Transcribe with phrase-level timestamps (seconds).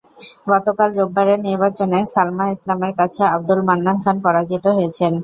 [0.47, 5.13] গতকাল রোববারের নির্বাচনে সালমা ইসলামের কাছে আব্দুল মান্নান খান পরাজিত হয়েছেন।